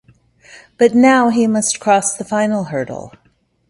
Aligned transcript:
But 0.79 0.95
now 0.95 1.29
he 1.29 1.45
must 1.45 1.79
cross 1.79 2.15
the 2.17 2.23
final 2.25 2.63
hurdle. 2.63 3.13